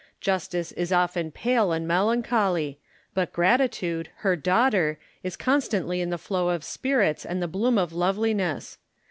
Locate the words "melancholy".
1.87-2.79